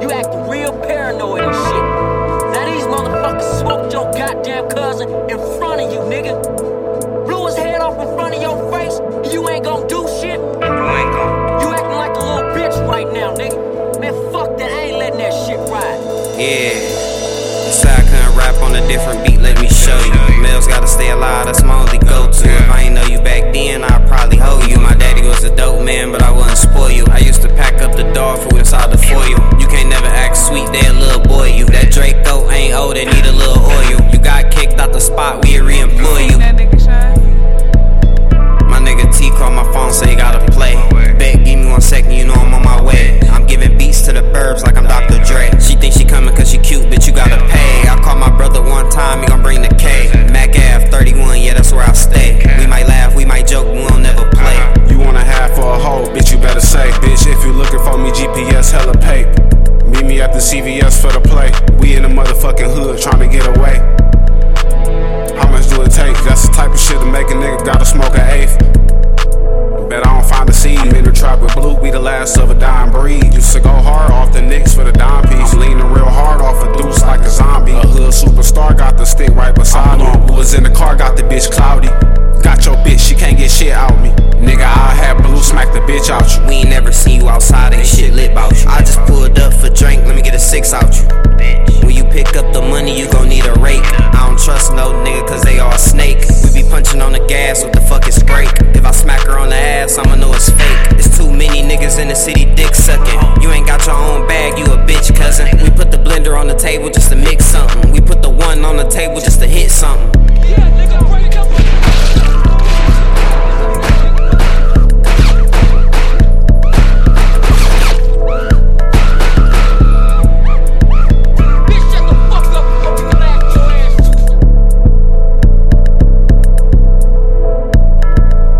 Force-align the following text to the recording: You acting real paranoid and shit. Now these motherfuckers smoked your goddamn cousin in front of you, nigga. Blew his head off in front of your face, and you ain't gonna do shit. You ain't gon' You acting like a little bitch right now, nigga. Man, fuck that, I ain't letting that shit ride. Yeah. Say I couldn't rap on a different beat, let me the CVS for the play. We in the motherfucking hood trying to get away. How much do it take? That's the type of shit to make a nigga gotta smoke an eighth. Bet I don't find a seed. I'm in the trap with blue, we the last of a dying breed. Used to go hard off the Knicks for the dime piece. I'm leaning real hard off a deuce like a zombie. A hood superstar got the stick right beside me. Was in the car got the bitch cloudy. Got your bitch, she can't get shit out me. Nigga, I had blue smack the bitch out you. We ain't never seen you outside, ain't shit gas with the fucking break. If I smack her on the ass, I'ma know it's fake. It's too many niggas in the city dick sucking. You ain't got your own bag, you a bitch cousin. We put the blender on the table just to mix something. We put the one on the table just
You 0.00 0.12
acting 0.12 0.48
real 0.48 0.72
paranoid 0.86 1.42
and 1.42 1.54
shit. 1.54 1.84
Now 2.54 2.64
these 2.70 2.84
motherfuckers 2.84 3.58
smoked 3.58 3.92
your 3.92 4.04
goddamn 4.12 4.68
cousin 4.68 5.08
in 5.28 5.38
front 5.58 5.80
of 5.80 5.92
you, 5.92 5.98
nigga. 6.06 7.26
Blew 7.26 7.46
his 7.46 7.56
head 7.56 7.80
off 7.80 7.98
in 7.98 8.14
front 8.14 8.36
of 8.36 8.40
your 8.40 8.70
face, 8.70 8.98
and 9.00 9.32
you 9.32 9.48
ain't 9.48 9.64
gonna 9.64 9.88
do 9.88 10.06
shit. 10.20 10.38
You 10.38 10.86
ain't 10.98 11.12
gon' 11.12 11.60
You 11.62 11.68
acting 11.74 11.98
like 11.98 12.14
a 12.14 12.20
little 12.20 12.50
bitch 12.54 12.88
right 12.88 13.12
now, 13.12 13.34
nigga. 13.34 14.00
Man, 14.00 14.14
fuck 14.32 14.56
that, 14.58 14.70
I 14.70 14.80
ain't 14.82 14.98
letting 14.98 15.18
that 15.18 15.34
shit 15.46 15.58
ride. 15.68 16.00
Yeah. 16.38 16.78
Say 17.72 17.90
I 17.90 18.02
couldn't 18.02 18.38
rap 18.38 18.54
on 18.62 18.76
a 18.76 18.86
different 18.86 19.26
beat, 19.26 19.40
let 19.40 19.60
me 19.60 19.68
the 60.38 60.44
CVS 60.44 61.02
for 61.02 61.10
the 61.10 61.18
play. 61.18 61.50
We 61.82 61.96
in 61.96 62.02
the 62.06 62.08
motherfucking 62.08 62.70
hood 62.70 63.02
trying 63.02 63.18
to 63.18 63.26
get 63.26 63.42
away. 63.58 63.82
How 65.34 65.50
much 65.50 65.66
do 65.66 65.82
it 65.82 65.90
take? 65.90 66.14
That's 66.22 66.46
the 66.46 66.54
type 66.54 66.70
of 66.70 66.78
shit 66.78 67.00
to 67.00 67.10
make 67.10 67.26
a 67.26 67.34
nigga 67.34 67.66
gotta 67.66 67.84
smoke 67.84 68.14
an 68.14 68.22
eighth. 68.30 68.54
Bet 69.90 70.06
I 70.06 70.14
don't 70.14 70.28
find 70.30 70.48
a 70.48 70.52
seed. 70.52 70.78
I'm 70.78 70.94
in 70.94 71.02
the 71.02 71.10
trap 71.10 71.40
with 71.40 71.54
blue, 71.56 71.74
we 71.74 71.90
the 71.90 71.98
last 71.98 72.38
of 72.38 72.50
a 72.50 72.54
dying 72.54 72.92
breed. 72.92 73.34
Used 73.34 73.52
to 73.54 73.60
go 73.60 73.70
hard 73.82 74.12
off 74.12 74.32
the 74.32 74.40
Knicks 74.40 74.74
for 74.74 74.84
the 74.84 74.92
dime 74.92 75.26
piece. 75.26 75.54
I'm 75.54 75.58
leaning 75.58 75.90
real 75.90 76.06
hard 76.06 76.40
off 76.40 76.62
a 76.62 76.70
deuce 76.78 77.02
like 77.02 77.22
a 77.22 77.30
zombie. 77.30 77.72
A 77.72 77.82
hood 77.82 78.14
superstar 78.14 78.78
got 78.78 78.96
the 78.96 79.06
stick 79.06 79.30
right 79.30 79.52
beside 79.52 79.98
me. 79.98 80.36
Was 80.36 80.54
in 80.54 80.62
the 80.62 80.70
car 80.70 80.94
got 80.94 81.16
the 81.16 81.24
bitch 81.24 81.50
cloudy. 81.50 81.88
Got 82.44 82.64
your 82.64 82.76
bitch, 82.86 83.00
she 83.00 83.16
can't 83.16 83.36
get 83.36 83.50
shit 83.50 83.72
out 83.72 84.00
me. 84.00 84.10
Nigga, 84.38 84.62
I 84.62 84.94
had 84.94 85.20
blue 85.20 85.42
smack 85.42 85.72
the 85.74 85.80
bitch 85.80 86.10
out 86.10 86.30
you. 86.30 86.46
We 86.46 86.62
ain't 86.62 86.70
never 86.70 86.92
seen 86.92 87.22
you 87.22 87.28
outside, 87.28 87.74
ain't 87.74 87.84
shit 87.84 87.97
gas 97.28 97.62
with 97.62 97.74
the 97.74 97.80
fucking 97.82 98.08
break. 98.26 98.48
If 98.74 98.84
I 98.84 98.90
smack 98.90 99.20
her 99.26 99.38
on 99.38 99.50
the 99.50 99.56
ass, 99.56 99.98
I'ma 99.98 100.16
know 100.16 100.32
it's 100.32 100.50
fake. 100.50 100.98
It's 100.98 101.16
too 101.16 101.30
many 101.30 101.62
niggas 101.62 102.00
in 102.00 102.08
the 102.08 102.14
city 102.14 102.44
dick 102.54 102.74
sucking. 102.74 103.42
You 103.42 103.50
ain't 103.50 103.66
got 103.66 103.84
your 103.86 103.96
own 103.96 104.26
bag, 104.26 104.58
you 104.58 104.64
a 104.64 104.78
bitch 104.88 105.14
cousin. 105.14 105.46
We 105.62 105.70
put 105.70 105.90
the 105.90 105.98
blender 105.98 106.38
on 106.38 106.46
the 106.46 106.56
table 106.56 106.88
just 106.90 107.10
to 107.10 107.16
mix 107.16 107.44
something. 107.44 107.92
We 107.92 108.00
put 108.00 108.22
the 108.22 108.30
one 108.30 108.64
on 108.64 108.76
the 108.76 108.88
table 108.88 109.20
just 109.20 109.37